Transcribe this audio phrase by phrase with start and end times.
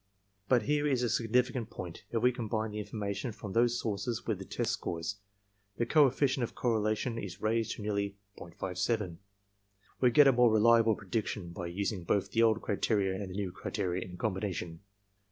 [0.49, 2.05] But here is a significant point.
[2.09, 5.17] If we combine the information from those sources with the test scores,
[5.77, 9.17] the coefficient of correlation is raised to nearly .57.
[9.99, 13.51] We get a more reliable prediction by using both the old criteria and the new
[13.51, 14.79] criteria in combination.